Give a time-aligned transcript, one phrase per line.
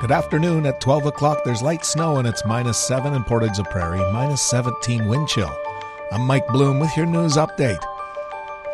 [0.00, 0.64] Good afternoon.
[0.64, 4.40] At 12 o'clock, there's light snow and it's minus 7 in Portage la Prairie, minus
[4.42, 5.52] 17 wind chill.
[6.12, 7.82] I'm Mike Bloom with your news update.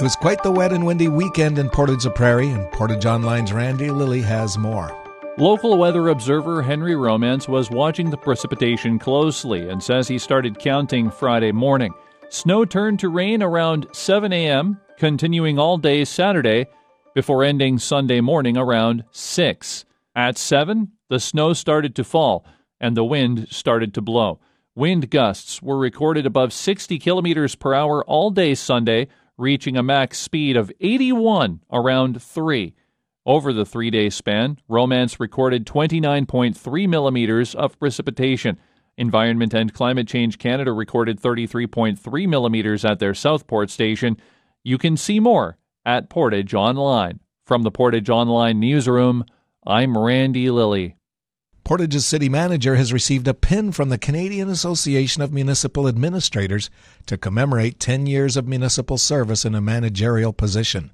[0.00, 3.52] It was quite the wet and windy weekend in Portage la Prairie, and Portage Online's
[3.52, 4.90] Randy Lilly has more.
[5.38, 11.08] Local weather observer Henry Romance was watching the precipitation closely and says he started counting
[11.08, 11.94] Friday morning.
[12.30, 16.66] Snow turned to rain around 7 a.m., continuing all day Saturday
[17.14, 19.84] before ending Sunday morning around 6.
[20.14, 22.44] At 7, the snow started to fall
[22.80, 24.40] and the wind started to blow.
[24.74, 30.18] Wind gusts were recorded above 60 kilometers per hour all day Sunday, reaching a max
[30.18, 32.74] speed of 81 around 3.
[33.24, 38.58] Over the three day span, Romance recorded 29.3 millimeters of precipitation.
[38.96, 44.16] Environment and Climate Change Canada recorded 33.3 millimeters at their Southport station.
[44.64, 47.20] You can see more at Portage Online.
[47.44, 49.24] From the Portage Online newsroom,
[49.64, 50.96] I'm Randy Lilly.
[51.64, 56.68] Portage's city manager has received a pin from the Canadian Association of Municipal Administrators
[57.06, 60.90] to commemorate 10 years of municipal service in a managerial position.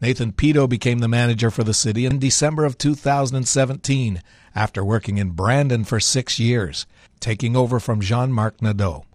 [0.00, 4.22] Nathan Peto became the manager for the city in December of 2017
[4.54, 6.86] after working in Brandon for six years,
[7.18, 9.06] taking over from Jean Marc Nadeau.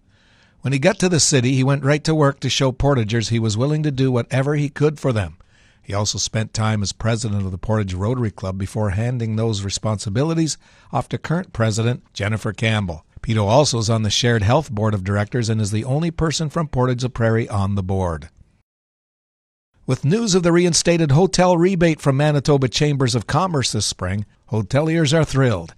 [0.60, 3.40] When he got to the city, he went right to work to show Portagers he
[3.40, 5.38] was willing to do whatever he could for them.
[5.84, 10.58] He also spent time as president of the Portage Rotary Club before handing those responsibilities
[10.94, 13.06] off to current president Jennifer Campbell.
[13.22, 16.50] Peto also is on the Shared Health Board of Directors and is the only person
[16.50, 18.30] from Portage la Prairie on the board.
[19.86, 25.14] With news of the reinstated hotel rebate from Manitoba Chambers of Commerce this spring, hoteliers
[25.14, 25.74] are thrilled.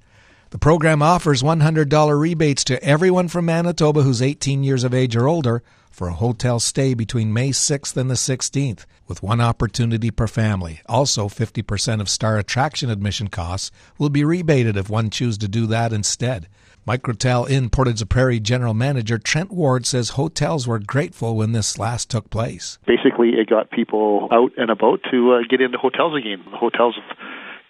[0.55, 5.27] The program offers $100 rebates to everyone from Manitoba who's 18 years of age or
[5.27, 10.27] older for a hotel stay between May 6th and the 16th, with one opportunity per
[10.27, 10.79] family.
[10.85, 15.65] Also, 50% of star attraction admission costs will be rebated if one chooses to do
[15.67, 16.47] that instead.
[16.87, 22.09] Microtel Inn Portage Prairie General Manager Trent Ward says hotels were grateful when this last
[22.09, 22.79] took place.
[22.87, 26.41] Basically, it got people out and about to uh, get into hotels again.
[26.49, 26.95] The hotels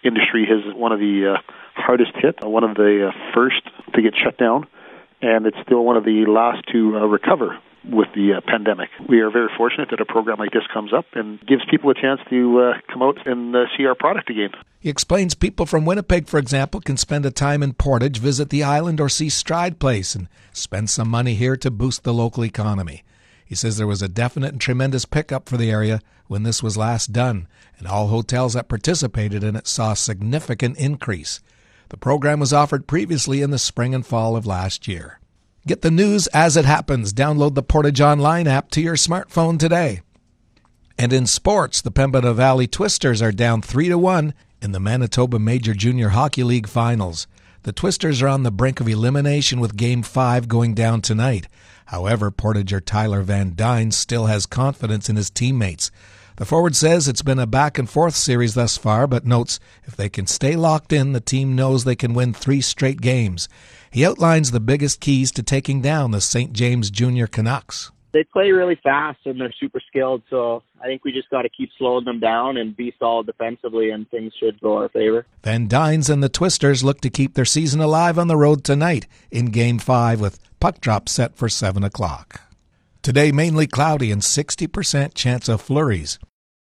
[0.04, 1.52] industry is one of the uh,
[1.86, 3.62] hardest hit, one of the uh, first
[3.94, 4.66] to get shut down,
[5.22, 7.58] and it's still one of the last to uh, recover
[7.88, 8.88] with the uh, pandemic.
[9.08, 11.94] We are very fortunate that a program like this comes up and gives people a
[11.94, 14.50] chance to uh, come out and uh, see our product again.
[14.80, 18.64] He explains people from Winnipeg, for example, can spend a time in Portage, visit the
[18.64, 23.04] island, or see Stride Place and spend some money here to boost the local economy.
[23.44, 26.76] He says there was a definite and tremendous pickup for the area when this was
[26.76, 27.46] last done,
[27.78, 31.40] and all hotels that participated in it saw a significant increase.
[31.88, 35.20] The program was offered previously in the spring and fall of last year.
[35.66, 37.12] Get the news as it happens.
[37.12, 40.00] Download the Portage Online app to your smartphone today.
[40.98, 44.32] And in sports, the Pembina Valley Twisters are down 3 to 1
[44.62, 47.26] in the Manitoba Major Junior Hockey League Finals.
[47.64, 51.48] The Twisters are on the brink of elimination with Game 5 going down tonight.
[51.86, 55.90] However, Portager Tyler Van Dyne still has confidence in his teammates.
[56.36, 59.96] The forward says it's been a back and forth series thus far, but notes if
[59.96, 63.48] they can stay locked in, the team knows they can win three straight games.
[63.90, 66.52] He outlines the biggest keys to taking down the St.
[66.52, 67.90] James Junior Canucks.
[68.12, 71.48] They play really fast and they're super skilled, so I think we just got to
[71.48, 75.24] keep slowing them down and be solid defensively, and things should go our favor.
[75.42, 79.06] Van Dynes and the Twisters look to keep their season alive on the road tonight
[79.30, 82.45] in Game 5 with puck drop set for 7 o'clock.
[83.06, 86.18] Today, mainly cloudy and 60% chance of flurries.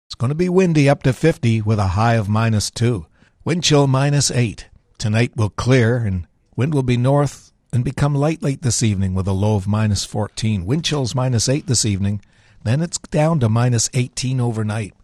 [0.08, 3.04] It's going to be windy up to 50 with a high of minus 2.
[3.44, 4.66] Wind chill minus 8.
[4.96, 6.26] Tonight will clear and
[6.56, 10.06] Wind will be north and become light late this evening with a low of minus
[10.06, 10.64] 14.
[10.64, 12.22] Wind chills minus 8 this evening.
[12.64, 14.94] Then it's down to minus 18 overnight.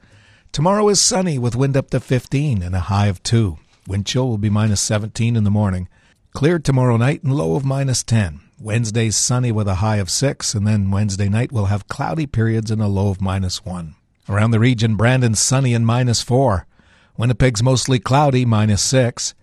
[0.51, 3.59] Tomorrow is sunny with wind up to 15 and a high of 2.
[3.87, 5.91] Wind chill will be minus 17 in the morning.
[6.33, 8.41] Cleared tomorrow night and low of minus 10.
[8.61, 12.73] Wednesday's sunny with a high of 6, and then Wednesday night we'll have cloudy periods
[12.73, 13.95] and a low of minus 1.
[14.29, 16.67] Around the region, Brandon's sunny and minus 4.
[17.17, 19.35] Winnipeg's mostly cloudy, minus 6.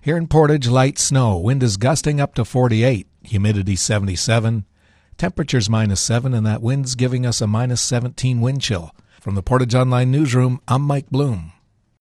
[0.00, 1.36] Here in Portage, light snow.
[1.36, 3.06] Wind is gusting up to 48.
[3.24, 4.64] Humidity 77.
[5.18, 8.94] Temperatures minus 7, and that wind's giving us a minus 17 wind chill.
[9.20, 11.52] From the Portage Online Newsroom, I'm Mike Bloom.